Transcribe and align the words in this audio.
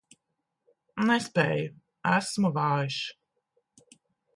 Nespēju, 1.11 1.69
esmu 2.15 2.55
vājš. 2.59 3.01